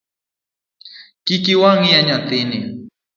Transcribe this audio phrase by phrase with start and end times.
[1.25, 2.59] Kik iwang’ iya nyathini.